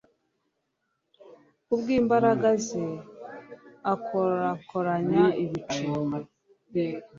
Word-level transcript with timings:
ku 1.65 1.73
bw'imbaraga 1.79 2.49
ze, 2.65 2.85
akorakoranya 3.93 5.23
ibicu 5.43 5.87